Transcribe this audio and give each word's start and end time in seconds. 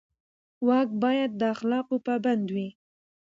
واک 0.67 0.89
باید 1.03 1.31
د 1.39 1.41
اخلاقو 1.53 1.95
پابند 2.05 2.45
وي. 2.55 2.69